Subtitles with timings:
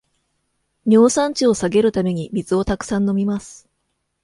[0.87, 3.69] 尿酸値を下げるために水をたくさん飲みます